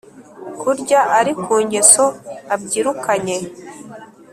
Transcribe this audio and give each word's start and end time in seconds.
kurya 0.59 0.99
ari 1.19 1.33
ku 1.43 1.51
ngeso 1.63 2.05
abyirukanye 2.53 3.37